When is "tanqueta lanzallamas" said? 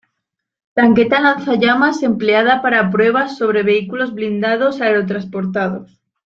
0.73-2.01